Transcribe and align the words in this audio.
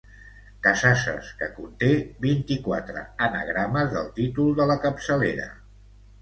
Casasses 0.67 1.27
que 1.41 1.49
conté 1.57 1.89
vint-i-quatre 2.23 3.03
anagrames 3.27 3.93
del 3.99 4.09
títol 4.17 4.51
de 4.63 4.67
la 4.73 4.79
capçalera. 4.87 5.47